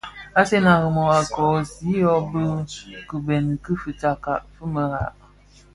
[0.39, 2.43] Asen a Rimoh a koosi yü bi
[3.07, 5.15] kibeňi ki fitsakka fi merad.